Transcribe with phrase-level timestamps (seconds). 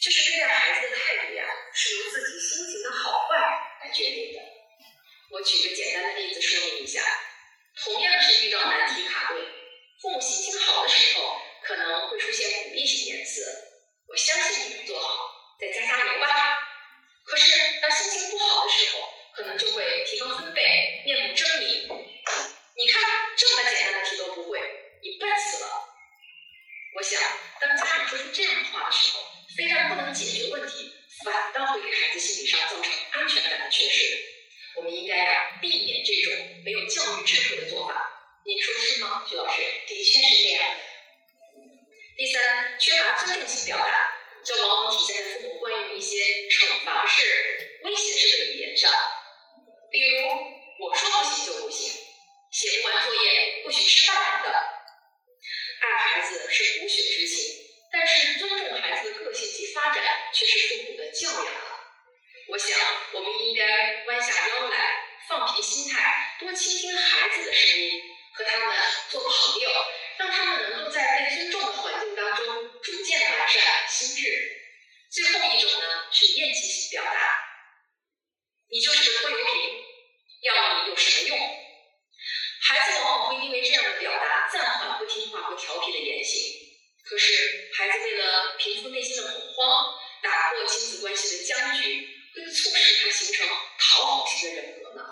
[0.00, 1.44] 就是对待孩子的态度呀，
[1.74, 3.36] 是由自己心情的好坏
[3.84, 4.40] 来决定的。
[5.30, 7.02] 我举个简单的例子说明一下，
[7.84, 9.46] 同样是遇到难题卡顿，
[10.00, 13.44] 父母心情好的时候，可能会出现鼓励性言辞，
[14.08, 16.58] 我相信你能做好，再加加油吧。
[17.26, 22.06] 可是当心情不好的时候，可能就会提高分贝，面目狰狞。
[22.74, 23.02] 你看
[23.36, 24.58] 这么简单的题都不会，
[25.02, 25.68] 你笨死了。
[26.96, 27.20] 我想，
[27.60, 29.20] 当家长说出这样的话的时候，
[29.56, 30.92] 非但不能解决问题，
[31.24, 34.18] 反倒会给孩子心理上造成安全感的缺失。
[34.76, 37.94] 我们应该呀，避免这种没有教育智慧的做法。
[38.46, 39.60] 您说是吗，徐老师？
[39.86, 40.76] 的确是这样。
[42.16, 44.12] 第三，缺乏尊重性表达，
[44.44, 46.16] 这往往体现在父母关于一些
[46.48, 48.90] 惩罚式、威胁式的语言上。
[49.90, 50.28] 比如，
[50.78, 51.92] 我说不行就不行，
[52.52, 54.52] 写不完作业不许吃饭等。
[54.52, 57.56] 爱孩子是骨血之情，
[57.90, 61.52] 但是尊重孩子的个性及发展却是父母的教养。
[62.48, 62.78] 我想，
[63.14, 68.02] 我们应该弯下腰来，放平心态，多倾听孩子的声音，
[68.34, 68.76] 和他们
[69.08, 69.70] 做朋友，
[70.18, 72.46] 让他们能够在被尊重的环境当中
[72.82, 74.52] 逐渐完善心智。
[75.10, 77.38] 最后一种呢，是厌弃性表达，
[78.70, 79.54] 你就是个拖油瓶，
[80.42, 81.38] 要你有什么用？
[82.62, 86.52] 孩子往往会因为这样的表达暂缓不听话和调皮的言行，
[87.04, 95.02] 可是孩子为了平复内心的恐慌，打破亲子关系的僵局，会促使他形成讨好型的人格呢。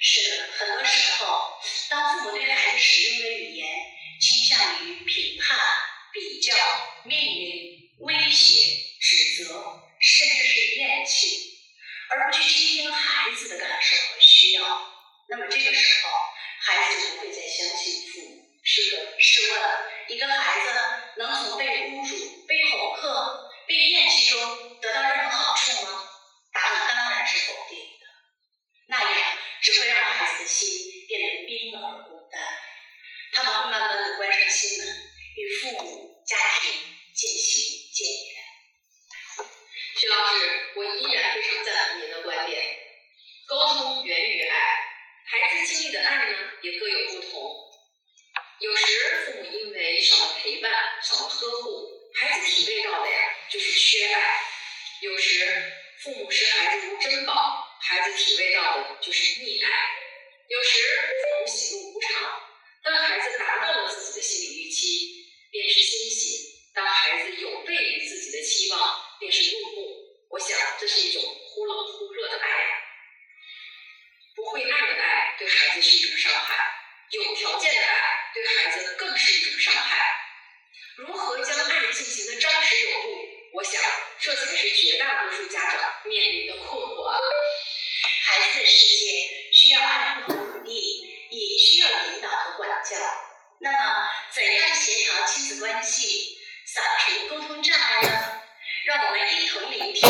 [0.00, 1.52] 是的，很多时候，
[1.88, 3.68] 当父母对孩子使用的语言
[4.20, 5.56] 倾向于评判、
[6.12, 6.56] 比较、
[7.04, 9.54] 命令、威胁、指责，
[10.00, 11.60] 甚至是厌弃，
[12.10, 14.92] 而不去倾听孩子的感受和需要，
[15.28, 16.10] 那么这个时候。
[17.14, 18.44] 不会再相信父母。
[18.62, 18.96] 是？
[18.96, 19.60] 的，试问，
[20.08, 20.70] 一个孩子
[21.16, 23.02] 能从被侮辱、被恐吓、
[23.66, 26.08] 被厌弃中得到任何好处吗？
[26.52, 28.06] 答案当然是否定的。
[28.88, 30.68] 那样只会让孩子的心
[31.08, 32.40] 变得冰冷而孤单，
[33.32, 34.86] 他们会慢慢的关上心门，
[35.36, 36.72] 与父母、家庭
[37.14, 38.34] 渐行渐远。
[39.96, 42.62] 徐老师，我依然非常赞同您的观点，
[43.46, 44.33] 沟通源于。
[45.64, 47.70] 经历的爱呢，也各有不同。
[48.60, 48.86] 有时
[49.24, 50.70] 父母因为少了陪伴、
[51.02, 53.16] 少了呵护，孩子体会到的呀
[53.50, 54.20] 就是缺爱；
[55.02, 57.34] 有时父母视孩子如珍宝，
[57.80, 59.70] 孩子体会到的就是溺爱；
[60.48, 62.40] 有时父母喜怒无常，
[62.84, 70.04] 当孩子达到了自己的心理预期，便是欣喜；当孩子有悖于自己的期望，便是怒目。
[70.30, 72.13] 我想这是一种忽冷忽
[75.74, 76.54] 子是一种伤害，
[77.10, 80.06] 有条件的爱对孩子更是一种伤害。
[80.96, 83.08] 如何将爱进行的张弛有度？
[83.54, 83.82] 我想
[84.20, 87.20] 这才是绝大多数家长面临的困惑。
[88.22, 92.96] 孩子的世界需要爱护和鼓励，也需要引导和管教。
[93.60, 98.40] 那么，怎样协调亲子关系，扫除沟通障碍呢？
[98.84, 100.08] 让我们一同聆听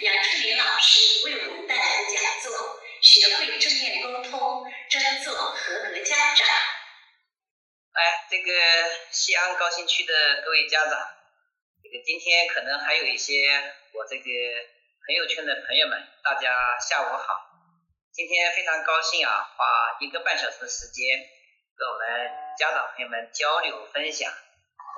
[0.00, 2.82] 杨志林老师为我们带来的讲座。
[3.02, 4.64] 学会正面沟通，
[4.98, 6.46] 争做合格家长。
[7.92, 8.52] 哎，这个
[9.10, 10.92] 西安高新区的各位家长，
[11.82, 13.48] 这个今天可能还有一些
[13.92, 14.24] 我这个
[15.06, 17.42] 朋友圈的朋友们，大家下午好。
[18.12, 21.20] 今天非常高兴啊，花一个半小时的时间
[21.76, 24.32] 跟我们家长朋友们交流分享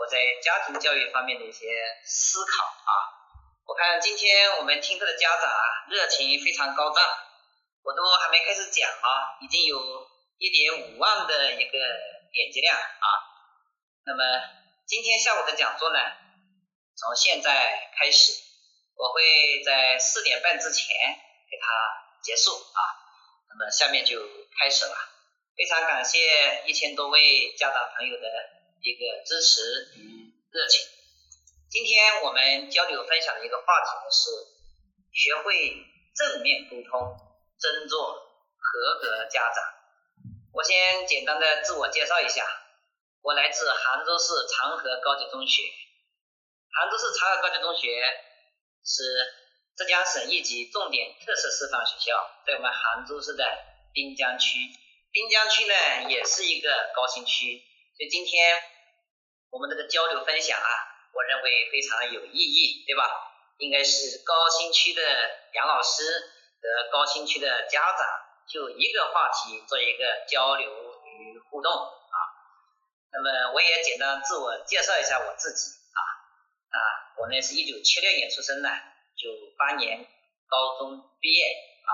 [0.00, 1.66] 我在家庭教育方面的一些
[2.04, 2.92] 思考啊。
[3.66, 7.04] 我看今天我们听课的家长啊，热情非常高涨。
[7.88, 9.80] 我都还没开始讲啊，已经有
[10.36, 11.78] 一点五万的一个
[12.30, 13.06] 点击量啊。
[14.04, 14.22] 那么
[14.86, 15.98] 今天下午的讲座呢，
[16.94, 18.32] 从现在开始，
[18.94, 20.84] 我会在四点半之前
[21.50, 22.80] 给它结束啊。
[23.48, 24.20] 那么下面就
[24.60, 24.94] 开始了，
[25.56, 28.28] 非常感谢一千多位家长朋友的
[28.82, 30.86] 一个支持与热情。
[31.70, 34.30] 今天我们交流分享的一个话题呢是
[35.10, 37.27] 学会正面沟通。
[37.58, 38.14] 争做
[38.56, 39.64] 合格家长。
[40.52, 42.44] 我先简单的自我介绍一下，
[43.22, 45.62] 我来自杭州市长河高级中学。
[46.70, 48.02] 杭州市长河高级中学
[48.84, 49.02] 是
[49.76, 53.44] 浙江省一级重点特色示范学校，在我们杭州市的
[53.92, 54.58] 滨江区。
[55.10, 57.62] 滨江区呢也是一个高新区，
[57.96, 58.62] 所以今天
[59.50, 60.68] 我们这个交流分享啊，
[61.12, 63.08] 我认为非常有意义，对吧？
[63.58, 65.02] 应该是高新区的
[65.54, 66.34] 杨老师。
[66.60, 68.06] 的高新区的家长
[68.46, 70.70] 就一个话题做一个交流
[71.04, 72.18] 与互动啊，
[73.12, 76.00] 那么我也简单自我介绍一下我自己啊。
[76.68, 76.78] 啊，
[77.16, 78.68] 我呢是一九七六年出生的，
[79.16, 80.04] 九八年
[80.48, 81.46] 高中毕业
[81.84, 81.92] 啊。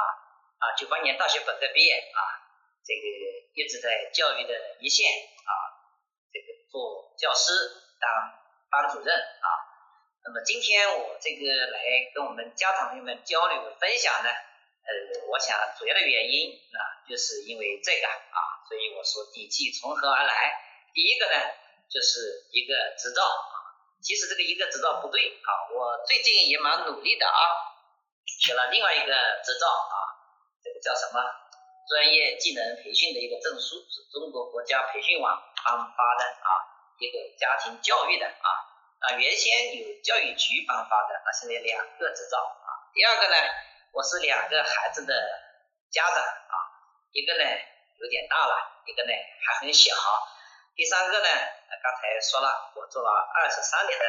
[0.54, 2.20] 啊，九八年大学本科毕业啊，
[2.86, 3.04] 这个
[3.52, 5.52] 一直在教育的一线啊，
[6.32, 7.52] 这个做教师
[8.00, 8.08] 当
[8.70, 9.48] 班主任啊。
[10.24, 11.82] 那么今天我这个来
[12.14, 14.30] 跟我们家长朋友们交流分享呢，
[14.84, 18.38] 呃，我想主要的原因啊，就是因为这个啊，
[18.68, 20.32] 所以我说底气从何而来？
[20.92, 21.36] 第一个呢，
[21.88, 23.54] 就是一个执照啊。
[24.04, 27.40] 其实这个一个执照不对啊，我最近也蛮努力的啊，
[28.26, 29.96] 学了另外一个执照啊，
[30.62, 31.24] 这个叫什么？
[31.88, 36.48] 专业技能培训的一个证书，是中国国家培训网颁发的啊，
[36.98, 38.48] 一个家庭教育的啊
[39.00, 42.88] 啊，原先有教育局颁发的，那现在两个执照啊。
[42.94, 43.36] 第二个呢，
[43.94, 45.14] 我是两个孩子的
[45.88, 46.54] 家长啊，
[47.12, 47.44] 一个呢
[48.02, 49.12] 有点大了，一个呢
[49.46, 49.94] 还很小。
[50.74, 51.28] 第三个呢，
[51.80, 54.04] 刚才说了，我做了二十三年的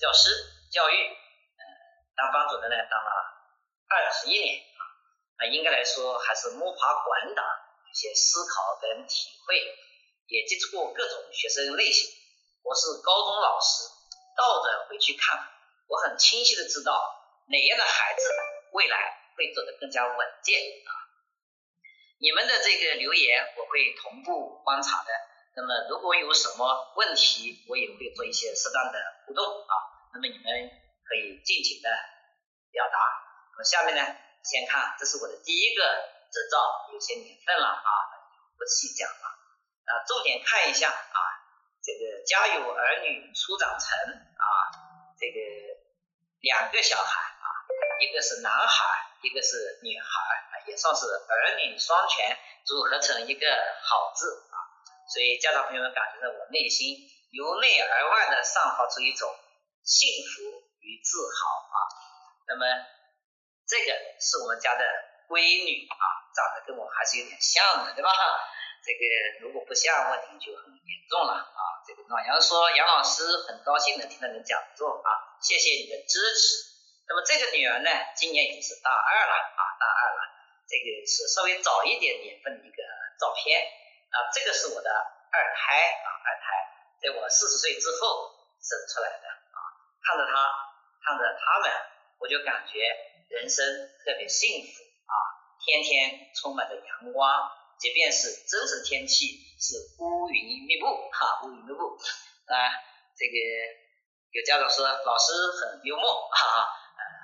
[0.00, 0.32] 教师
[0.72, 1.62] 教育，呃，
[2.16, 3.10] 当班主任呢，当了
[3.90, 4.80] 二十一年啊，
[5.36, 7.42] 那应该来说还是摸爬滚打，
[7.84, 9.60] 一些思考跟体会，
[10.28, 12.08] 也接触过各种学生类型。
[12.64, 13.84] 我是高中老师，
[14.34, 15.36] 倒着回去看，
[15.86, 16.96] 我很清晰的知道
[17.48, 18.22] 哪样的孩子
[18.72, 20.90] 未来会走得更加稳健啊。
[22.18, 25.10] 你们的这个留言，我会同步观察的。
[25.54, 29.74] 那么如果有什么问题，我也会做一些适当的互动啊。
[30.12, 30.44] 那么你们
[31.06, 31.88] 可以尽情的
[32.70, 32.98] 表达。
[33.54, 34.02] 那么下面呢，
[34.42, 35.82] 先看，这是我的第一个
[36.30, 37.90] 执照，有些年份了啊，
[38.58, 39.26] 不细讲了
[39.86, 40.02] 啊。
[40.06, 41.18] 重点看一下啊，
[41.82, 43.88] 这个家有儿女初长成
[44.34, 44.46] 啊，
[45.18, 45.38] 这个
[46.40, 47.46] 两个小孩啊，
[48.02, 50.06] 一个是男孩，一个是女孩
[50.52, 53.46] 啊，也算是儿女双全，组合成一个
[53.82, 54.56] 好字啊。
[55.12, 56.96] 所以家长朋友们感觉到我内心
[57.32, 59.28] 由内而外的散发出一种
[59.82, 60.42] 幸福
[60.80, 61.78] 与自豪啊。
[62.46, 62.64] 那么
[63.66, 64.84] 这个是我们家的
[65.28, 66.04] 闺女啊，
[66.34, 68.10] 长得跟我还是有点像的，对吧？
[68.84, 69.00] 这个
[69.42, 71.60] 如果不像，问题就很严重了啊。
[71.84, 75.10] 这个老杨说，杨老师很高兴能听到你讲座啊，
[75.42, 76.77] 谢谢你的支持。
[77.08, 80.20] 那么这个女儿呢，今年已经是大二了啊，大二了。
[80.68, 82.84] 这个是稍微早一点年份的一个
[83.18, 83.58] 照片。
[84.08, 86.44] 啊，这个是我的二胎啊，二胎，
[86.96, 89.60] 在我四十岁之后生出来的啊，
[90.00, 90.32] 看着他，
[91.04, 91.68] 看着他们，
[92.16, 92.80] 我就感觉
[93.28, 93.64] 人生
[94.04, 95.12] 特别幸福啊，
[95.60, 102.00] 天天充满着阳光，即便是真实天气是乌云密布哈，乌云密布
[102.48, 102.56] 啊，
[103.12, 103.36] 这个
[104.32, 106.77] 有家长说老师很幽默哈，哈，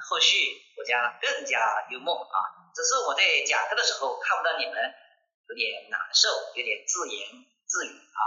[0.09, 0.37] 后续
[0.77, 2.39] 我将更加幽默啊，
[2.75, 4.77] 只是我在讲课的时候看不到你们。
[5.47, 7.29] 有点难受，有点自言
[7.69, 8.21] 自语啊，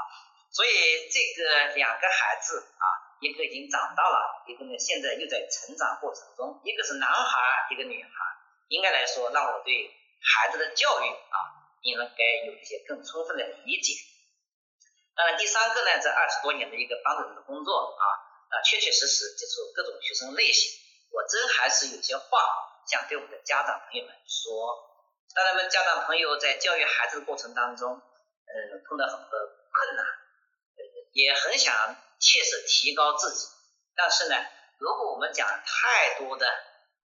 [0.54, 2.86] 所以这个两个孩子啊，
[3.20, 8.10] 一个已经长大了，一个呢现在又在成长过程中，一个是男孩，一个女孩，
[8.70, 9.90] 应该来说让我对
[10.22, 11.38] 孩子的教育啊，
[11.82, 13.98] 应该有一些更充分的理解。
[15.16, 18.06] 当然，第三个呢，这二十多年的一个班主任的工作啊，
[18.54, 20.70] 啊，确确实实接触各种学生类型，
[21.12, 22.40] 我真还是有些话
[22.88, 24.84] 想对我们的家长朋友们说。
[25.36, 30.82] 当然，们家长朋友在教育孩子的过程当中，嗯，碰到很多困难，呃，
[31.14, 31.76] 也很想
[32.18, 33.46] 切实提高自己。
[33.96, 34.36] 但是呢，
[34.80, 36.48] 如果我们讲太多的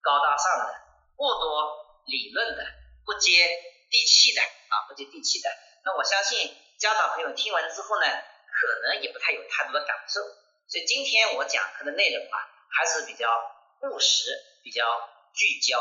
[0.00, 0.74] 高大上的、
[1.14, 2.64] 过多理论的、
[3.04, 3.46] 不接
[3.90, 5.50] 地气的啊，不接地气的，
[5.84, 10.20] 那我相信家长朋友听完之后呢，可能也不太有太多的感受。
[10.66, 12.36] 所以今天我讲课的内容啊，
[12.70, 13.28] 还是比较
[13.82, 14.30] 务实、
[14.62, 14.84] 比较
[15.34, 15.78] 聚焦。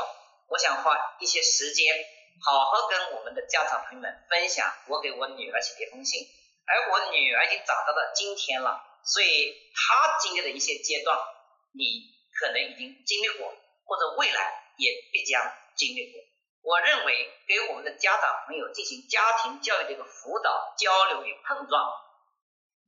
[0.47, 1.95] 我想花一些时间。
[2.39, 6.21] 好好跟我们的家长朋友们分享，我给我女儿写的一封信，
[6.67, 11.17] 而我女儿已经长到了今天了，所以她经历的一些阶段，
[11.73, 13.49] 你可能已经经历过，
[13.85, 16.21] 或者未来也必将经历过。
[16.61, 21.91] 我认为给我们的家长朋友进行家庭教育的一个辅导、交流与碰撞，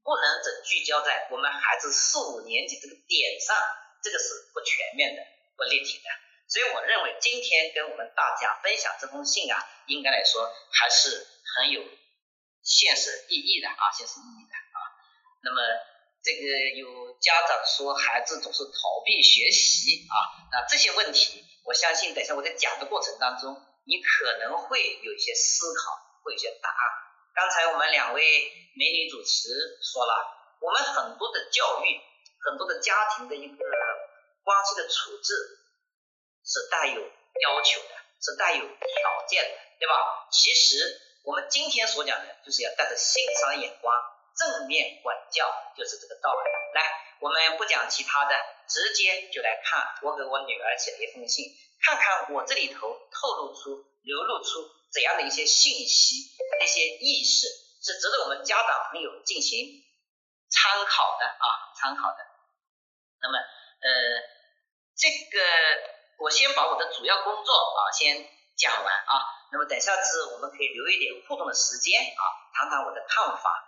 [0.04, 3.58] 不能只聚焦在我们孩子四五年级这个点上，
[4.02, 5.22] 这个是不全面的、
[5.58, 6.10] 不立体的。
[6.48, 11.82] 所以我认为今天跟我们大家分享这封信啊，应该来说还是很有
[12.64, 14.80] 现实意义的啊，现实意义的啊。
[15.44, 15.62] 那么
[16.24, 16.42] 这个
[16.76, 20.16] 有家长说孩子总是逃避学习啊，
[20.52, 26.82] 那这些问题，我相信等下我在讲的过程当中，你可能会有一些思考，会有一些答案。
[27.36, 28.22] 刚才我们两位
[28.76, 29.50] 美女主持
[29.82, 30.14] 说了，
[30.60, 32.02] 我们很多的教育，
[32.42, 33.64] 很多的家庭的一个
[34.50, 35.62] 关系的处置。
[36.42, 40.26] 是带有要求的，是带有条件的，对吧？
[40.32, 40.82] 其实
[41.22, 43.94] 我们今天所讲的，就是要带着欣赏眼光，
[44.34, 45.46] 正面管教，
[45.78, 46.50] 就是这个道理。
[46.74, 46.82] 来，
[47.22, 48.34] 我们不讲其他的，
[48.68, 51.46] 直接就来看我给我女儿写的一封信，
[51.86, 57.46] 看看我这里头透露出、流露出怎样的一些信息、一些意识，
[57.84, 59.86] 是值得我们家长朋友进行
[60.50, 61.46] 参考的啊，
[61.78, 62.26] 参考的。
[63.22, 64.39] 那么，呃，
[65.00, 65.40] 这个
[66.20, 68.20] 我先把我的主要工作啊先
[68.60, 69.14] 讲完啊，
[69.54, 73.66] 那么等下次我们可以留一点互动的时间啊，谈谈我的看法。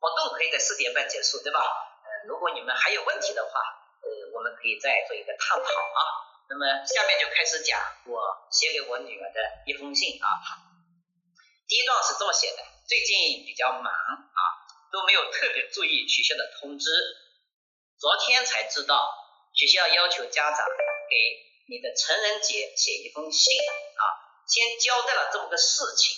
[0.00, 1.60] 活动可以在四点半结束，对吧？
[1.60, 3.60] 呃，如果你们还有问题的话，
[4.02, 6.00] 呃，我们可以再做一个探讨啊。
[6.48, 8.18] 那么下面就开始讲我
[8.50, 10.26] 写给我女儿的一封信啊。
[11.68, 14.40] 第一段是这么写的：最近比较忙啊，
[14.90, 16.90] 都没有特别注意学校的通知。
[18.00, 18.96] 昨天才知道
[19.52, 20.66] 学校要求家长
[21.10, 21.16] 给
[21.68, 24.02] 你的成人节写一封信啊，
[24.46, 26.16] 先交代了这么个事情。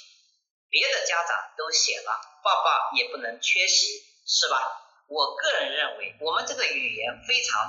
[0.71, 4.57] 别的家长都写了，爸爸也不能缺席，是吧？
[5.09, 7.61] 我个人认为，我们这个语言非常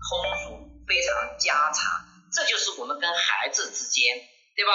[0.00, 1.84] 通俗，非常家常，
[2.32, 4.16] 这就是我们跟孩子之间，
[4.54, 4.72] 对吧？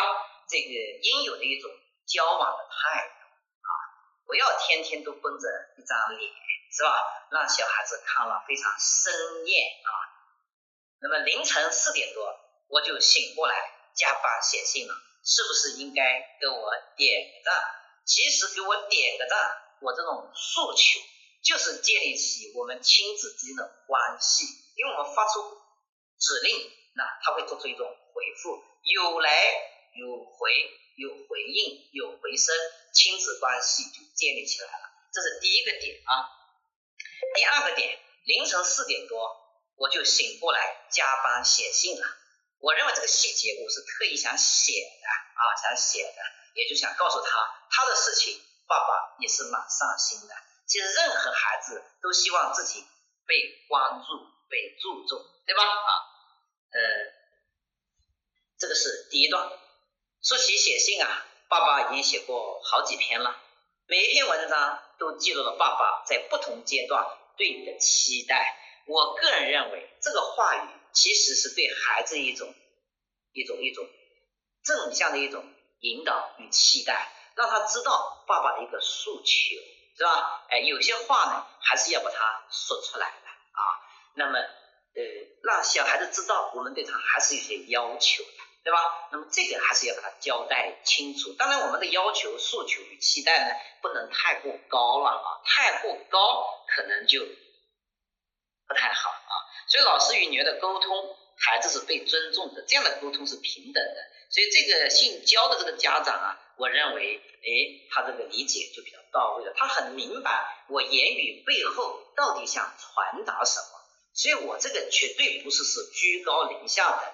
[0.48, 0.70] 这个
[1.02, 1.72] 应有的一种
[2.06, 3.14] 交往的态度
[3.66, 3.72] 啊，
[4.28, 6.32] 不要天天都绷着一张脸，
[6.70, 7.02] 是吧？
[7.32, 9.12] 让小孩子看了非常生
[9.48, 10.11] 厌啊。
[11.02, 12.30] 那么凌晨四点多，
[12.68, 13.56] 我就醒过来，
[13.96, 14.94] 加班写信了。
[15.24, 16.02] 是不是应该
[16.40, 17.54] 给我点个赞？
[18.06, 19.38] 其实给我点个赞，
[19.82, 21.00] 我这种诉求
[21.44, 25.42] 就是建立起我们亲子之间的关系，因为我们发出
[26.18, 29.30] 指令，那他会做出一种回复，有来
[29.94, 30.52] 有回，
[30.98, 32.56] 有回应有回声，
[32.94, 34.90] 亲子关系就建立起来了。
[35.14, 36.30] 这是第一个点啊。
[37.36, 39.41] 第二个点，凌晨四点多
[39.82, 42.06] 我就醒过来加班写信了。
[42.60, 46.22] 我认为这个细节我是特意想写的啊，想写的，
[46.54, 47.30] 也就想告诉他，
[47.72, 50.36] 他的事情爸爸也是蛮上心的。
[50.68, 52.86] 其实任何孩子都希望自己
[53.26, 54.06] 被关注、
[54.48, 55.64] 被注重，对吧？
[55.64, 55.90] 啊，
[56.70, 56.80] 呃，
[58.60, 59.50] 这个是第一段。
[60.22, 63.36] 说起写信啊，爸爸已经写过好几篇了，
[63.88, 67.04] 每一篇文章都记录了爸爸在不同阶段
[67.36, 68.60] 对你的期待。
[68.88, 70.68] 我个人认为这个话语。
[70.94, 72.54] 其实是对孩子一种
[73.32, 73.88] 一种一种
[74.62, 75.42] 正向的一种
[75.80, 79.56] 引导与期待，让他知道爸爸的一个诉求，
[79.98, 80.46] 是吧？
[80.50, 83.62] 哎，有些话呢，还是要把它说出来的啊。
[84.16, 85.02] 那么，呃，
[85.44, 88.30] 让小孩子知道我们对他还是有些要求的，
[88.66, 89.08] 对吧？
[89.14, 91.32] 那么这个还是要把它交代清楚。
[91.40, 97.26] 当然，我们的要求、诉求与期待呢，不能太过高了啊，太过高可能就
[98.72, 99.34] 不太好啊。
[99.68, 103.98] 所以老师与女儿的沟通，孩子是被尊重的，这样的沟通是平等的。
[104.30, 107.50] 所以这个姓焦的这个家长啊，我认为，哎，
[107.92, 109.54] 他这个理解就比较到位了。
[109.58, 113.68] 他很明白我言语背后到底想传达什么。
[114.14, 117.14] 所以我这个绝对不是是居高临下的，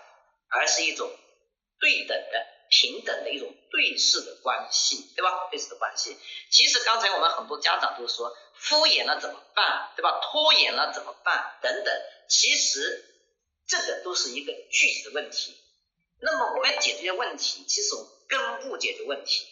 [0.49, 1.09] 而是一种
[1.79, 5.47] 对等的、平等的一种对视的关系，对吧？
[5.49, 6.17] 对视的关系。
[6.51, 9.91] 其实刚才我们很多家长都说，敷衍了怎么办？
[9.95, 10.19] 对吧？
[10.21, 11.57] 拖延了怎么办？
[11.61, 11.93] 等等。
[12.27, 13.05] 其实
[13.67, 15.57] 这个都是一个具体的问题，
[16.19, 19.47] 那么我们解决问题，其实从根部解决问题，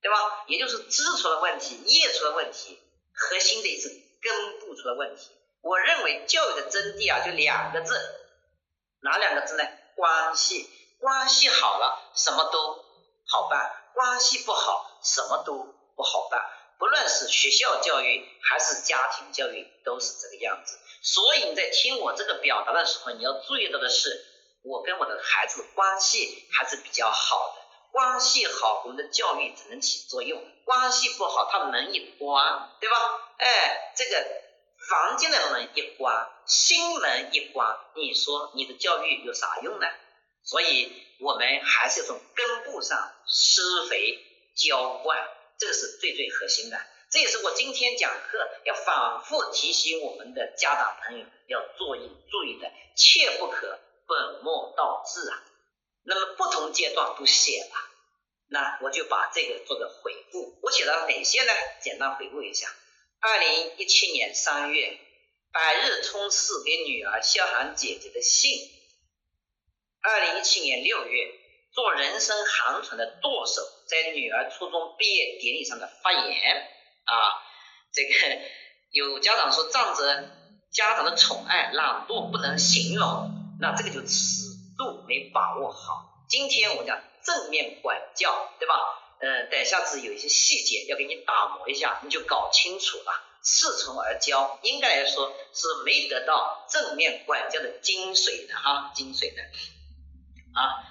[0.00, 0.44] 对吧？
[0.46, 2.78] 也就是枝出了问题，叶出了问题，
[3.12, 3.88] 核心的是
[4.22, 5.30] 根部出了问题。
[5.62, 7.94] 我认为教育的真谛啊，就两个字，
[9.00, 9.64] 哪两个字呢？
[9.96, 12.84] 关系，关系好了，什么都
[13.26, 16.40] 好办；关系不好，什么都不好办。
[16.80, 20.78] 不论是学校教育还是家庭教育，都是这个样子。
[21.02, 24.24] 所以你在听我这个表达的时候，你要注意到的是，
[24.62, 27.60] 我跟我的孩子关系还是比较好的。
[27.92, 32.96] 关系好，我们的教育才能起作用；关系不好，他门一关，对吧？
[33.36, 34.26] 哎，这个
[34.88, 39.86] 房间的门一关，心门一关，你说你的教育有啥用呢？
[40.44, 44.18] 所以，我们还是要从根部上施肥
[44.56, 45.18] 浇灌，
[45.60, 46.80] 这个是最最核心的。
[47.10, 55.44] 这也是我今天讲课要反复提醒我们的家长朋友要注意注意的，切不可本末倒置啊。
[56.02, 57.76] 那么不同阶段都写了，
[58.48, 60.58] 那我就把这个做个回顾。
[60.62, 61.52] 我写了哪些呢？
[61.82, 62.74] 简单回顾一下：
[63.20, 64.98] 二零一七年三月，
[65.52, 68.70] 百日冲刺给女儿萧涵姐姐的信；
[70.00, 71.34] 二零一七年六月，
[71.74, 73.60] 做人生航船的舵手，
[73.90, 76.68] 在女儿初中毕业典礼上的发言。
[77.04, 77.42] 啊，
[77.92, 78.40] 这个
[78.92, 80.30] 有家长说仗着
[80.70, 84.44] 家长的宠爱，懒惰不能形容，那这个就尺
[84.78, 86.24] 度没把握好。
[86.28, 88.74] 今天我讲正面管教，对吧？
[89.20, 93.26] 嗯，等下次有一些细节要给你打磨一下，你就搞清楚了。
[93.42, 99.42] 恃宠而骄，应该来说是没得到正面管教的精髓的哈，精髓的
[100.54, 100.86] 啊。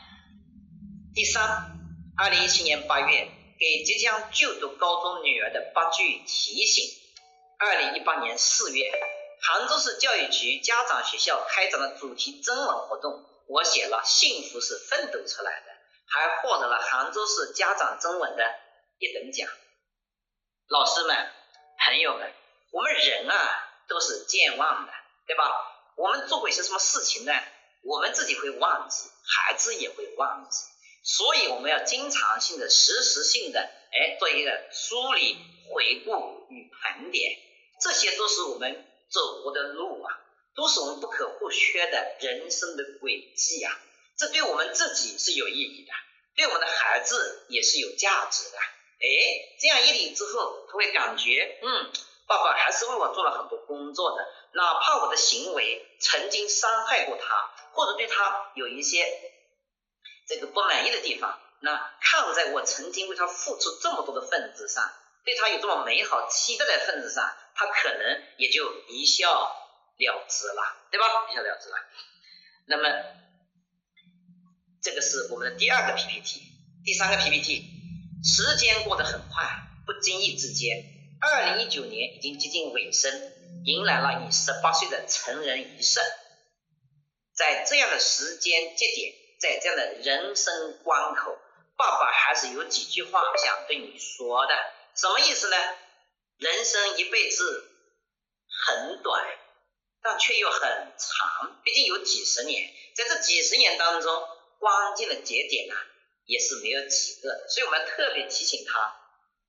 [1.14, 1.79] 第三，
[2.22, 6.84] 二零一七年八月，给即将就读高中女儿的八句提醒。
[7.58, 8.92] 二零一八年四月，
[9.42, 15.68] 杭州市教育局家长学校开展了主题征文活动，我写了“幸福是奋斗出来的”，
[16.12, 18.44] 还获得了杭州市家长征文的
[18.98, 19.48] 一等奖。
[20.68, 21.16] 老师们、
[21.86, 22.34] 朋友们，
[22.74, 24.92] 我们人啊都是健忘的，
[25.26, 25.46] 对吧？
[25.96, 27.32] 我们做过一些什么事情呢？
[27.86, 30.58] 我们自己会忘记，孩子也会忘记，
[31.04, 35.38] 所以我们要经常性的、实时性的，哎，做一个梳理、
[35.70, 37.38] 回顾与盘点。
[37.82, 40.12] 这些都是我们走过的路啊，
[40.56, 43.80] 都是我们不可或缺的人生的轨迹啊。
[44.18, 45.94] 这对我们自己是有意义的，
[46.36, 48.58] 对我们的孩子也是有价值的。
[48.58, 49.08] 哎，
[49.62, 51.90] 这样一理之后，他会感觉，嗯，
[52.28, 59.06] 爸爸还是为我做了很多工作的，哪怕我的行为曾经伤害过他，或者对他有一些
[60.30, 64.94] 这个不满意的地方，那看在我曾经为他付出这么多的份子上，
[65.26, 67.36] 对他有这么美好期待的份子上。
[67.56, 71.06] 他可能也就一笑了之了，对吧？
[71.30, 71.76] 一笑了之了。
[72.68, 72.84] 那么，
[74.82, 76.44] 这个是我们的第二个 PPT，
[76.86, 77.66] 第三个 PPT。
[78.24, 80.86] 时间过得很快，不经意之间，
[81.20, 83.12] 二零一九年已经接近尾声，
[83.66, 86.00] 迎来了你十八岁的成人仪式。
[87.34, 91.38] 在这样的时间节点，在这样的人生关口，
[91.78, 94.54] 爸爸还是有几句话想对你说的。
[94.96, 95.56] 什么意思呢？
[96.38, 97.72] 人生一辈子
[98.66, 99.26] 很短，
[100.02, 102.70] 但却又很长，毕竟有几十年。
[102.96, 104.28] 在这几十年当中，
[104.60, 105.76] 关键的节点呢，
[106.26, 108.94] 也是没有几个，所以我们特别提醒他，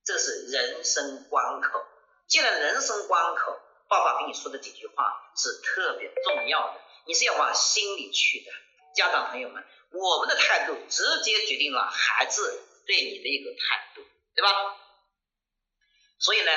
[0.05, 1.85] 这是人生关口。
[2.29, 8.53] 既然人生关口，爸爸跟你说的几句话是特别重要的，你是要往心里去的。
[8.95, 14.03] 家长朋友们，我们的态度直接决定了孩子对你的一个态度，
[14.35, 14.77] 对吧？
[16.19, 16.53] 所以呢。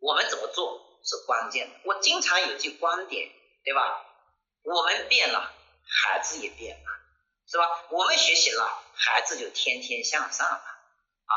[0.00, 1.76] 我们怎么做是关键的。
[1.84, 3.26] 我经常有句观点，
[3.64, 4.04] 对吧？
[4.62, 5.50] 我们变了，
[5.86, 6.90] 孩子也变了，
[7.50, 7.86] 是吧？
[7.88, 11.34] 我们学习了，孩子就天天向上了啊。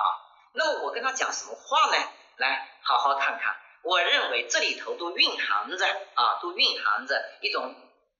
[0.53, 2.11] 那么我跟他讲什么话呢？
[2.35, 3.55] 来，好好看看。
[3.83, 7.73] 我认为这里头都蕴含着啊，都蕴含着一种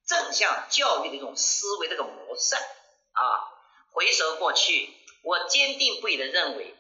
[0.08, 2.56] 正向教育的一种思维这种模式
[3.18, 3.52] 啊。
[3.92, 6.76] 回首过去，我坚定不移的认为，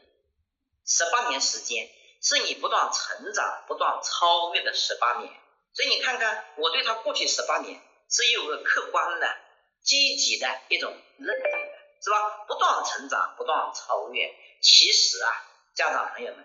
[0.86, 1.90] 十八年时间。
[2.20, 5.32] 是你不断成长、不断超越的十八年，
[5.72, 9.38] 所以你看看我对他过去十八年是有个客观的、
[9.84, 12.46] 积极的一种认定的，是吧？
[12.48, 14.34] 不断成长、不断超越。
[14.64, 15.30] 其实啊，
[15.76, 16.44] 家长朋友们，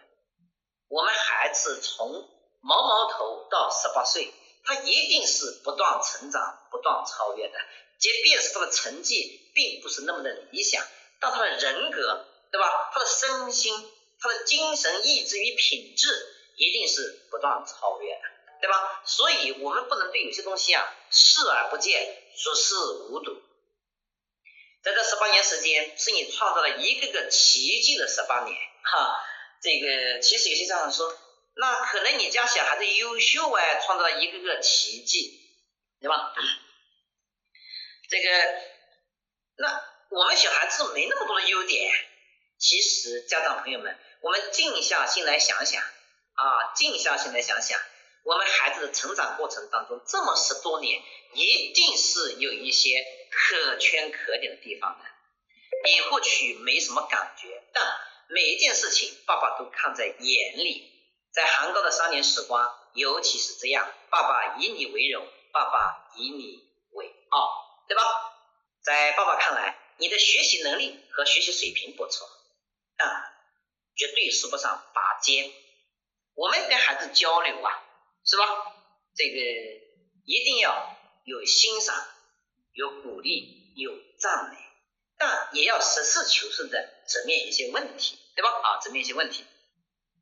[0.89, 2.29] 我们孩子从
[2.61, 4.31] 毛毛头到十八岁，
[4.65, 7.59] 他一定是不断成长、不断超越的。
[8.03, 10.85] 即便是他的成绩并不是那么的理想，
[11.21, 12.91] 但他的人格，对吧？
[12.93, 13.73] 他的身心。
[14.25, 16.07] 他的精神意志与品质
[16.55, 18.21] 一定是不断超越的，
[18.61, 19.03] 对吧？
[19.05, 22.77] 所以我们不能对有些东西啊视而不见，熟视
[23.11, 23.43] 无睹。
[24.85, 29.21] 在这十八年时间，是你创造了一个个奇迹的十八年，哈。
[29.61, 31.13] 这个其实有些家长说，
[31.57, 35.41] 那可能你家小孩子优秀哎，创造了一个个奇迹，
[36.01, 36.33] 对吧？
[38.13, 38.29] 这个，
[39.57, 41.91] 那我们小孩子没那么多的优点。
[42.59, 43.99] 其实家长朋友们。
[44.21, 47.81] 我们静下心来想想啊，静下心来想想，
[48.23, 55.05] 我们孩子的成长过程当中，这么十多年，一定是有一些可圈可点的地方的。
[55.85, 57.83] 你或许没什么感觉，但
[58.29, 60.89] 每一件事情，爸爸都看在眼里。
[61.33, 68.03] 在韩高的三年时光，尤其是这样，爸爸以你为荣，爸爸以你为傲，对吧？
[68.83, 72.27] 在爸爸看来，你的学习能力和学习水平不错，
[72.97, 73.29] 啊。
[73.95, 75.53] 绝对说不上拔尖。
[76.35, 77.85] 我们跟孩子交流啊，
[78.25, 78.45] 是吧？
[79.15, 79.37] 这个
[80.25, 81.95] 一定要有欣赏、
[82.73, 84.57] 有鼓励、有赞美，
[85.19, 88.49] 但也要实事求是的直面一些问题，对吧？
[88.49, 89.45] 啊，直面一些问题。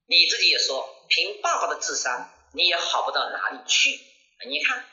[0.08, 4.00] 你自己也说，凭爸爸的智商，你也好不到哪里去。
[4.48, 4.84] 你看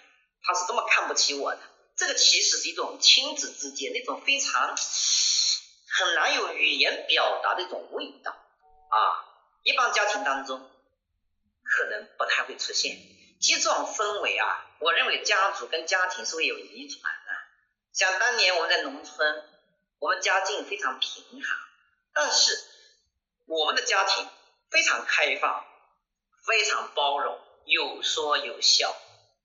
[0.44, 1.62] 他是这么看不起我的，
[1.98, 8.32] 这个其实是一种亲子之间那种非常很难有语言表达的一种味道。
[8.32, 8.98] 啊，
[9.64, 10.60] 一般家庭当中
[11.64, 12.96] 可能不太会出现。
[13.42, 17.32] 其实这种氛围啊，我认为家族跟家庭是会有遗传的。
[17.94, 19.44] 想当年我们在农村，
[20.00, 21.58] 我们家境非常贫寒，
[22.14, 22.58] 但是
[23.48, 24.30] 我们的家庭
[24.70, 25.66] 非常开放，
[26.46, 28.96] 非常包容，有说有笑。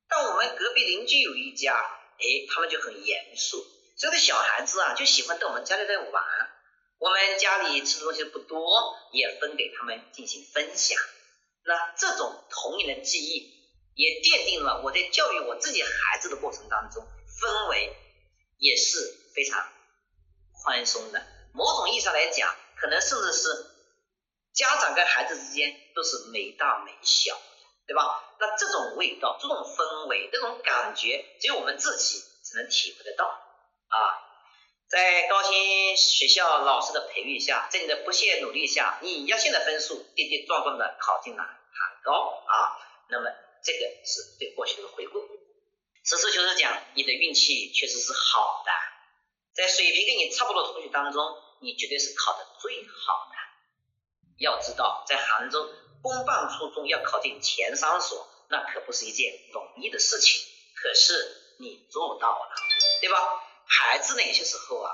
[0.08, 1.84] 但我们隔壁邻居有一家，
[2.22, 3.66] 哎，他们就很严肃。
[3.98, 6.24] 这个小孩子啊，就喜欢到我们家里来玩。
[6.98, 10.96] 我们家里吃的东西不多，也分给他们进行分享。
[11.64, 13.52] 那这种童年的记忆，
[13.94, 17.02] 也奠定了我在教育我自己孩子的过程当中，
[17.40, 17.96] 氛围
[18.58, 18.98] 也是
[19.34, 19.68] 非常
[20.62, 21.26] 宽松的。
[21.52, 23.48] 某种意义上来讲，可能甚至是
[24.54, 27.36] 家长跟孩子之间都是没大没小，
[27.92, 28.24] 对吧？
[28.40, 33.96] 那这种味道、这种氛围、这种感觉，只有我们自己才能体会得到啊。
[34.88, 42.80] 在高新学校老师的培育下，在你的不懈努力下，你压线的分数跌跌撞撞的考进了杭高啊。
[43.10, 43.28] 那么
[43.62, 45.20] 这个是对过去的回顾。
[46.02, 48.72] 实事求是讲，你的运气确实是好的，
[49.54, 51.22] 在水平跟你差不多的同学当中，
[51.60, 53.36] 你绝对是考的最好的。
[54.38, 55.68] 要知道，在杭州
[56.02, 60.42] 公办初中要考进前三所，那可不是一件容易的事情。
[60.74, 61.14] 可是
[61.60, 62.50] 你做到了，
[63.00, 63.16] 对吧？
[63.66, 64.92] 孩子呢，有些时候啊，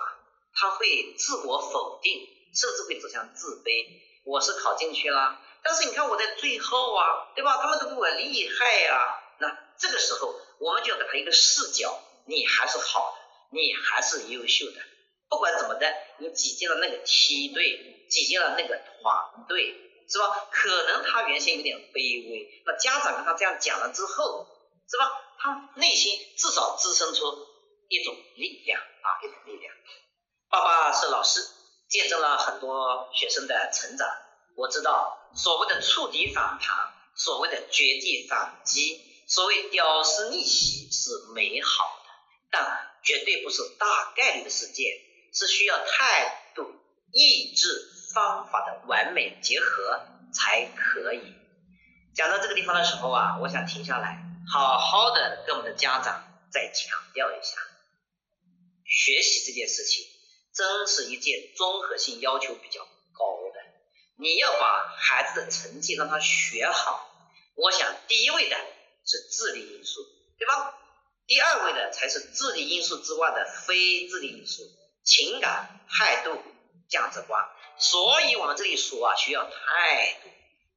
[0.55, 3.87] 他会自我否定，甚至会走向自卑。
[4.25, 7.57] 我是考进去了，但是你看我在最后啊，对吧？
[7.57, 9.23] 他们都比我厉害呀。
[9.40, 14.81] 那这个时候，我们就要给他一个视角：你还是好的，你还是优秀的。
[15.31, 20.49] 不管怎么的，你挤进了那个梯队，挤进了那个团队，是吧？
[20.51, 24.47] 可能他原先有点卑微，那家长跟他这样讲了之后，
[24.88, 25.11] 是吧？
[25.38, 27.47] 他内心至少滋生出。
[27.90, 29.75] 一种力量啊，一种力量。
[30.51, 31.40] 爸爸是老师，
[31.88, 34.07] 见证了很多学生的成长。
[34.59, 42.11] 我知道，所谓的触底反弹，所谓的绝地反击，所谓屌丝逆袭是美好的，
[42.51, 44.85] 但绝对不是大概率的事件，
[45.33, 46.71] 是需要态度、
[47.14, 51.35] 意志、方法的完美结合才可以。
[52.14, 57.57] 讲到这个地方的时候啊，我想停下来，好好的跟我们的家长再强调一下。
[58.85, 60.07] 学习这件事情，
[60.55, 63.61] 真是一件综合性要求比较高的。
[64.16, 67.09] 你要把孩子的成绩让他学好，
[67.55, 68.57] 我想第一位的
[69.05, 70.01] 是智力因素，
[70.38, 70.75] 对吧？
[71.27, 74.62] 第二位的才是智力因素之外的非智力因素，
[75.05, 76.42] 情感、态度、
[76.88, 77.47] 价值观。
[77.79, 80.29] 所以我们这里说啊，需要态度、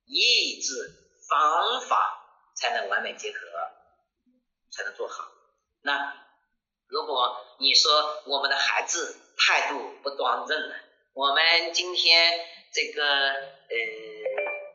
[0.06, 0.94] 意志、
[1.30, 3.40] 方法才能完美结合，
[4.72, 5.26] 才能做好。
[5.82, 6.18] 那。
[6.94, 10.76] 如果你说我们的孩子态度不端正了，
[11.14, 12.38] 我们今天
[12.74, 13.78] 这个呃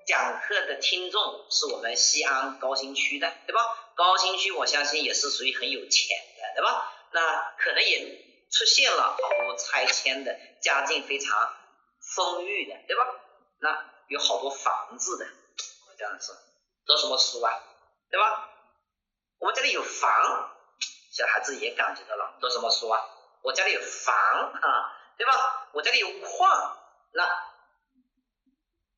[0.07, 3.61] 讲课的听众是我们西安高新区的，对吧？
[3.95, 6.91] 高新区我相信也是属于很有钱的，对吧？
[7.13, 8.01] 那可能也
[8.51, 11.55] 出现了好多拆迁的，家境非常
[12.15, 13.07] 丰裕的，对吧？
[13.59, 16.35] 那有好多房子的，我这样说，
[16.87, 17.53] 读什么书啊？
[18.11, 18.51] 对吧？
[19.39, 20.53] 我们这里有房。
[21.11, 23.01] 小孩子也感觉到了，读什么书啊？
[23.43, 25.71] 我家里有房啊，对吧？
[25.73, 26.79] 我家里有矿，
[27.13, 27.25] 那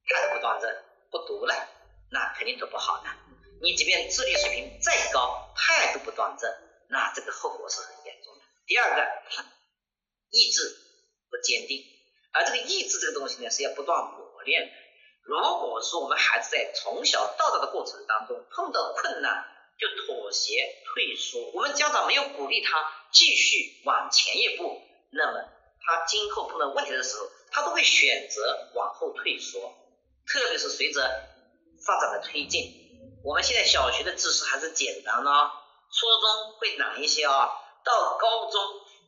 [0.05, 1.55] 态度不端正，不读了，
[2.11, 3.09] 那肯定读不好的。
[3.63, 6.53] 你即便智力水平再高，态度不端正，
[6.89, 8.43] 那这个后果是很严重的。
[8.67, 9.23] 第二个，
[10.31, 10.77] 意志
[11.31, 11.85] 不坚定，
[12.33, 14.73] 而这个意志这个东西呢，是要不断磨练的。
[15.23, 19.47] 如果说我们孩子在从小到大的过程当中碰到困难，
[19.79, 20.53] 就妥协
[20.95, 22.79] 退缩，我们家长没有鼓励他
[23.13, 25.49] 继续往前一步，那么
[25.81, 29.61] 他今后碰到问题的时候，他都会选择往后退缩。
[30.27, 31.01] 特别是随着
[31.87, 32.73] 发展的推进，
[33.25, 35.31] 我们现在小学的知识还是简单呢，
[35.91, 37.49] 初中会难一些啊，
[37.85, 38.61] 到高中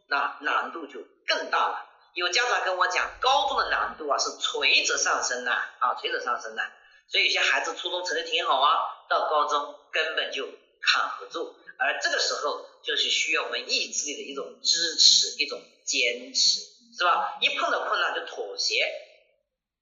[0.08, 1.89] 那难度就更大了。
[2.14, 6.62] 有家长跟我讲，高中的难度啊是垂直上升的啊，垂直上升的。
[7.08, 10.46] 所以有些孩子初中成绩挺好啊，到高中根本就
[10.82, 16.60] 扛不住，而这个时候就是需要我们意志力的一种支持，一种坚持，
[16.96, 17.38] 是吧？
[17.40, 18.84] 一碰到困难就妥协、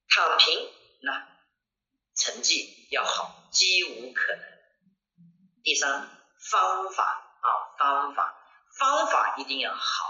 [0.08, 0.70] 躺平，
[1.02, 1.28] 那
[2.16, 4.42] 成绩要好几无可能。
[5.62, 6.08] 第三，
[6.50, 7.04] 方法
[7.42, 8.34] 啊，方法，
[8.78, 10.07] 方法一定要好。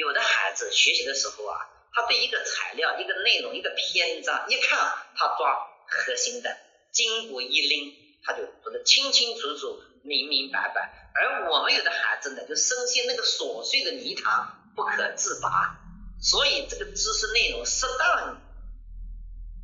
[0.00, 1.58] 有的孩子学习的时候啊，
[1.92, 4.78] 他对一个材料、一个内容、一个篇章一看，
[5.14, 5.66] 他抓。
[5.92, 6.56] 核心的
[6.92, 11.10] 筋骨一拎，他就读得清清楚楚、明明白白。
[11.14, 15.80] 而我们有的孩子呢，就深陷那个琐碎的泥塘不可自拔。
[16.22, 18.40] 所以这个知识内容适当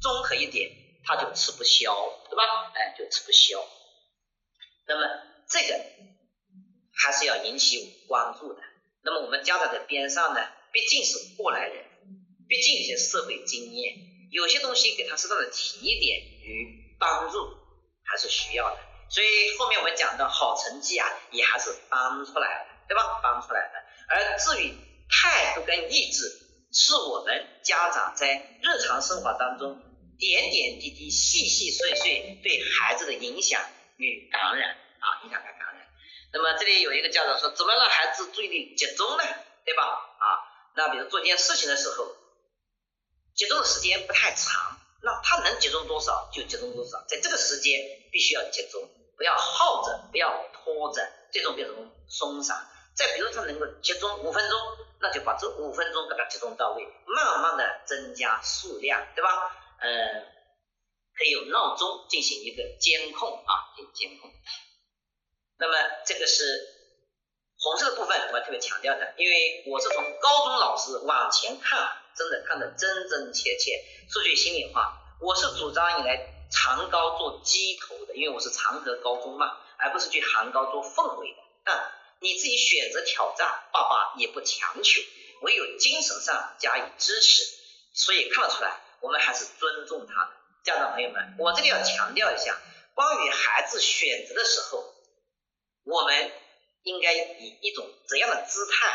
[0.03, 0.71] 综合一点，
[1.05, 1.95] 他就吃不消，
[2.29, 2.43] 对吧？
[2.75, 3.65] 哎，就吃不消。
[4.89, 5.07] 那么
[5.49, 5.81] 这个
[6.93, 8.61] 还是要引起关注的。
[9.07, 10.41] 那么我们家长在边上呢，
[10.73, 11.85] 毕竟是过来人，
[12.49, 13.95] 毕竟有些社会经验。
[14.33, 17.39] 有些东西给他适当的提点与帮助
[18.05, 18.81] 还是需要的。
[19.09, 23.21] 所以后面我们讲的好成绩啊，也还是帮出来的，对吧？
[23.23, 23.75] 帮出来的。
[24.09, 24.75] 而至于
[25.09, 26.29] 态度跟意志，
[26.73, 29.81] 是我们家长在日常生活当中
[30.19, 33.63] 点点滴滴、细细碎碎对孩子的影响
[33.97, 35.66] 与感染啊，影响感染。
[36.37, 39.25] 那么这里有一个家长说，怎么让孩子注意力集中呢？
[39.65, 39.85] 对吧？
[39.85, 40.25] 啊，
[40.75, 42.15] 那比如做一件事情的时候，
[43.35, 47.81] 集中的时间不太长，那他能集中多少就集中多少，在这个时间
[48.13, 52.69] 必须要集中，不要耗着，不要拖着，这种变成松散。
[52.95, 54.59] 再比如他能够集中五分钟，
[55.01, 59.31] 那就把这五分钟给他集中到位，慢慢的增加数量，对吧？
[59.81, 60.23] 嗯，
[61.17, 64.31] 可以有闹钟进行一个监控啊，进行监控。
[65.59, 66.45] 那么这个是
[67.59, 73.83] 红色的部分，我要特别强调的，因为我是从高中老师往前看，真的看得真真切切。
[74.11, 81.93] 说句心里话，我是主张你来长高做鸡头的，因为我是长河高中嘛，而不是去杭高做凤尾的啊。
[82.21, 85.03] 你自己选择挑战，爸爸也不强求，
[85.43, 87.45] 唯有精神上加以支持。
[87.93, 90.31] 所以看得出来，我们还是尊重他的
[90.65, 91.35] 家长朋友们。
[91.39, 92.59] 我这里要强调一下，
[92.95, 94.95] 关于孩子选择的时候，
[95.87, 96.31] 我们
[96.83, 98.87] 应该以一种怎样的姿态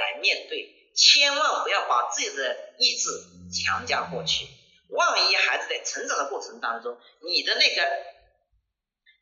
[0.00, 0.74] 来面对？
[0.96, 3.10] 千万不要把自己的意志
[3.52, 4.48] 强加过去。
[4.88, 8.18] 万一孩子在成长的过程当中，你的那个。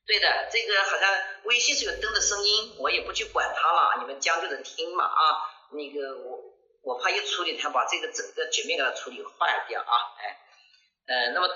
[0.07, 1.13] 对的，这个好像
[1.47, 5.43] 微信是有灯的声音，我也不去管它了，你们将就着听嘛啊。
[5.73, 6.39] 那个我
[6.83, 10.39] 我怕一处理它把这个整个局面给它处理坏掉啊，哎，
[11.09, 11.49] 呃，那么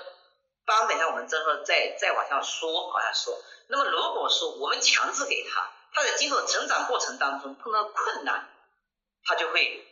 [0.65, 3.37] 当等下我们之后再再往下说往下说。
[3.67, 8.49] 那么如果说我们强制给他，他在今后成长过程当中碰到困难，
[9.23, 9.85] 他就会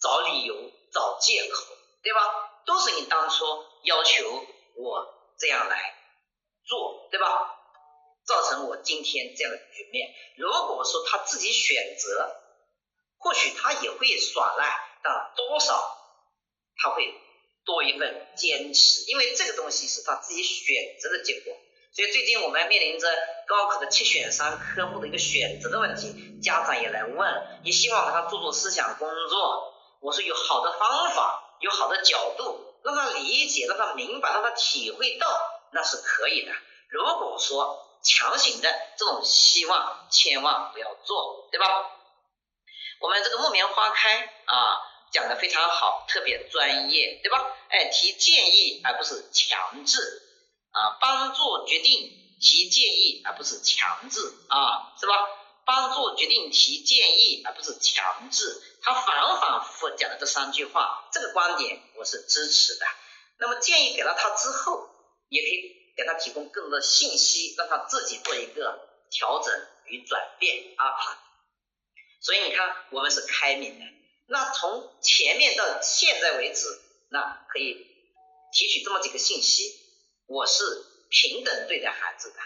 [0.00, 0.54] 找理由
[0.92, 2.20] 找借口，对吧？
[2.66, 3.44] 都是你当初
[3.84, 5.94] 要求我这样来
[6.64, 7.56] 做，对吧？
[8.26, 10.08] 造成我今天这样的局面。
[10.36, 12.36] 如果说他自己选择，
[13.18, 15.96] 或许他也会耍赖，但多少
[16.76, 17.12] 他会
[17.70, 21.54] 多一份坚持，因为这个东西是他自己选择的结果。
[21.92, 23.08] 所以最近我们面临着
[23.46, 29.74] 高考的七选三科目的一个选择的问题，家长也来问，也希望给他做做思想工作。
[30.00, 35.28] 我说有好的方法，有好的角度，让他理解，让他明白，让他体会到，
[35.72, 36.52] 那是可以的。
[36.88, 41.66] 如果说，强行的这种希望千万不要做，对吧？
[43.00, 44.78] 我们这个木棉花开啊，
[45.12, 47.38] 讲的非常好，特别专业，对吧？
[47.68, 49.98] 哎，提建议而不是强制
[50.70, 55.14] 啊，帮助决定提建议而不是强制啊，是吧？
[55.64, 62.86] 帮助决定提建议而不是强制，他反反复复讲的这三句话，这个观点我是支持的。
[63.38, 64.88] 那么建议给了他之后，
[65.28, 65.80] 也可以。
[65.96, 69.52] 给他提供更多的信息，让他自己做一个调整
[69.84, 70.96] 与转变啊。
[72.22, 73.84] 所以你看，我们是开明的。
[74.30, 76.66] 那从前面到现在为止，
[77.10, 77.74] 那可以
[78.52, 79.74] 提取这么几个信息：
[80.26, 80.64] 我是
[81.10, 82.36] 平等对待孩子的，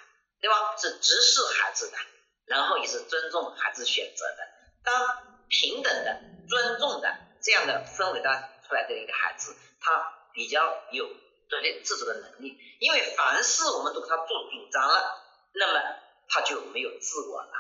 [0.41, 0.77] 对吧？
[0.79, 1.99] 是直视孩子的，
[2.47, 4.39] 然后也是尊重孩子选择的。
[4.83, 8.35] 当平等的、尊重的这样的氛围当
[8.67, 11.09] 出来的一个孩子，他比较有。
[11.47, 15.81] 独立自主的能力，因为凡事我们都给他做主张了，那么
[16.29, 17.51] 他就没有自我了。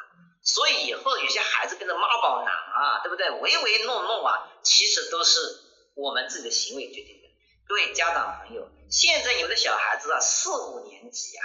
[0.42, 3.30] 所以以后有些孩子跟着妈宝男啊，对不对？
[3.30, 5.40] 唯唯诺诺啊，其实都是
[5.94, 7.28] 我们自己的行为决定的。
[7.66, 11.42] 各位家长朋友，现在你们的小孩子啊，四五年级啊，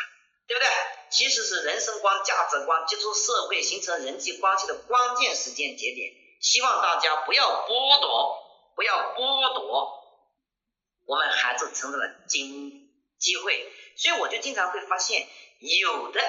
[0.47, 0.69] 对不对？
[1.09, 6.11] 其实是人生观、价值观、接触社会、形成人际关系的关键时间节点。
[6.41, 8.37] 希望大家不要剥夺，
[8.75, 9.95] 不要剥夺。
[11.05, 15.27] 我们孩子成长的机机会，所以我就经常会发现，
[15.59, 16.21] 有的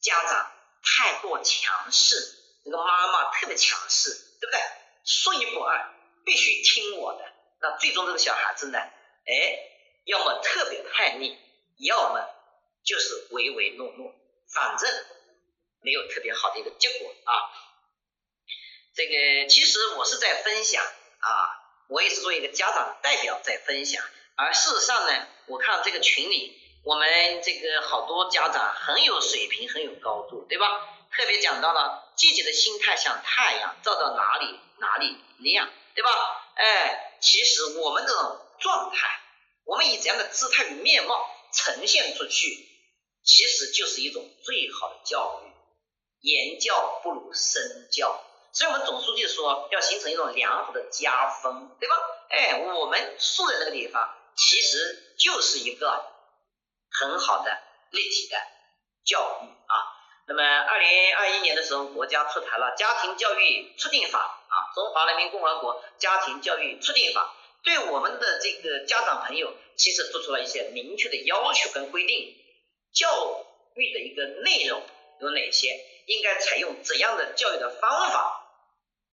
[0.00, 2.16] 家长太过强势，
[2.64, 4.10] 那个妈妈特别强势，
[4.40, 4.60] 对不对？
[5.04, 7.32] 说一不二，必须听我的。
[7.60, 9.58] 那最终这个小孩子呢，哎，
[10.04, 11.38] 要么特别叛逆，
[11.78, 12.28] 要么
[12.84, 14.14] 就是唯唯诺诺，
[14.52, 14.90] 反正
[15.82, 17.32] 没有特别好的一个结果啊。
[18.94, 21.56] 这个其实我是在分享啊。
[21.88, 24.00] 我也是作为一个家长代表在分享，
[24.36, 30.66] 而事实上呢，我看这个群里，我们这个好多家长很有水平，很有高度，对吧？
[31.12, 36.10] 特别讲到了积极的心态像太阳，照到哪里哪里亮，对吧？
[36.54, 39.20] 哎，其实我们这种状态，
[39.64, 42.66] 我们以怎样的姿态与面貌呈现出去，
[43.24, 45.50] 其实就是一种最好的教育。
[46.22, 48.24] 言教不如身教。
[48.52, 51.96] 所以，我们总书记说要形成一种良好的家风，对吧？
[52.30, 56.04] 哎，我们住的那个地方，其实就是一个
[56.90, 57.58] 很好的
[57.90, 58.36] 立体的
[59.04, 59.74] 教育啊。
[60.26, 72.36] 那么二零二一年的时候，国家出台了《家庭教育促进法》啊，《中华人民共和国家庭教育促进法》对我们的这个家长朋友，其实做出了一些明确的要求跟规定，
[72.92, 74.82] 教育的一个内容
[75.20, 78.39] 有哪些，应该采用怎样的教育的方法。